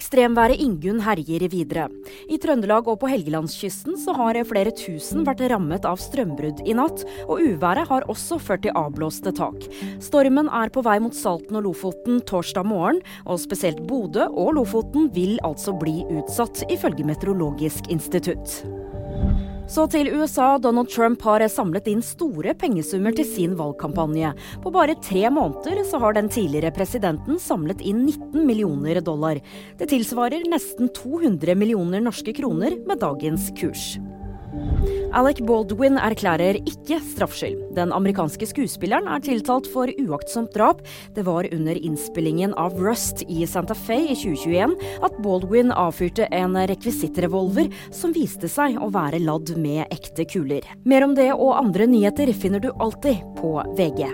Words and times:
Ekstremværet 0.00 0.56
Ingunn 0.64 1.02
herjer 1.04 1.42
videre. 1.52 1.90
I 2.32 2.38
Trøndelag 2.40 2.86
og 2.88 3.02
på 3.02 3.10
Helgelandskysten 3.10 3.98
så 4.00 4.14
har 4.16 4.38
flere 4.48 4.72
tusen 4.72 5.26
vært 5.26 5.42
rammet 5.52 5.84
av 5.84 6.00
strømbrudd 6.00 6.62
i 6.64 6.72
natt, 6.78 7.04
og 7.26 7.42
uværet 7.44 7.90
har 7.90 8.08
også 8.08 8.38
ført 8.40 8.64
til 8.64 8.72
avblåste 8.80 9.34
tak. 9.36 9.66
Stormen 10.00 10.48
er 10.48 10.72
på 10.72 10.80
vei 10.86 10.96
mot 11.04 11.16
Salten 11.16 11.60
og 11.60 11.68
Lofoten 11.68 12.24
torsdag 12.24 12.64
morgen, 12.64 13.02
og 13.28 13.42
spesielt 13.44 13.84
Bodø 13.90 14.24
og 14.30 14.54
Lofoten 14.56 15.12
vil 15.12 15.36
altså 15.44 15.76
bli 15.76 15.98
utsatt, 16.08 16.64
ifølge 16.72 17.04
Meteorologisk 17.04 17.92
institutt. 17.92 18.62
Så 19.70 19.84
til 19.86 20.08
USA. 20.10 20.56
Donald 20.58 20.90
Trump 20.90 21.22
har 21.22 21.44
samlet 21.46 21.86
inn 21.92 22.00
store 22.02 22.56
pengesummer 22.58 23.14
til 23.14 23.28
sin 23.28 23.52
valgkampanje. 23.54 24.32
På 24.64 24.72
bare 24.74 24.96
tre 24.98 25.28
måneder 25.30 25.84
så 25.86 26.00
har 26.02 26.16
den 26.18 26.26
tidligere 26.32 26.74
presidenten 26.74 27.38
samlet 27.38 27.78
inn 27.86 28.02
19 28.02 28.48
millioner 28.48 28.98
dollar. 28.98 29.38
Det 29.78 29.92
tilsvarer 29.92 30.42
nesten 30.50 30.90
200 30.90 31.54
millioner 31.54 32.02
norske 32.02 32.34
kroner 32.34 32.80
med 32.82 32.98
dagens 32.98 33.52
kurs. 33.60 33.92
Alec 35.16 35.40
Baldwin 35.46 35.98
erklærer 35.98 36.58
ikke 36.60 37.00
straffskyld. 37.02 37.62
Den 37.76 37.92
amerikanske 37.94 38.46
skuespilleren 38.50 39.08
er 39.10 39.22
tiltalt 39.24 39.66
for 39.70 39.90
uaktsomt 40.04 40.54
drap. 40.54 40.82
Det 41.16 41.24
var 41.26 41.48
under 41.50 41.78
innspillingen 41.78 42.54
av 42.60 42.78
Rust 42.78 43.24
i 43.26 43.46
Santa 43.50 43.74
Fe 43.74 43.98
i 44.10 44.16
2021 44.18 44.76
at 45.06 45.20
Baldwin 45.24 45.74
avfyrte 45.74 46.30
en 46.34 46.58
rekvisittrevolver 46.70 47.70
som 47.94 48.14
viste 48.16 48.50
seg 48.50 48.78
å 48.78 48.90
være 48.94 49.22
ladd 49.24 49.54
med 49.58 49.86
ekte 49.90 50.28
kuler. 50.30 50.66
Mer 50.84 51.06
om 51.06 51.18
det 51.18 51.32
og 51.34 51.56
andre 51.58 51.90
nyheter 51.90 52.34
finner 52.34 52.62
du 52.62 52.70
alltid 52.78 53.22
på 53.40 53.56
VG. 53.78 54.06